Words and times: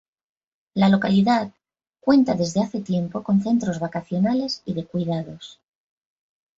La 0.73 0.89
localidad 0.89 1.51
cuenta 1.99 2.33
desde 2.33 2.61
hace 2.63 2.81
tiempo 2.81 3.21
con 3.21 3.43
centros 3.43 3.79
vacacionales 3.79 4.63
y 4.65 4.73
de 4.73 4.87
cuidados. 4.87 5.59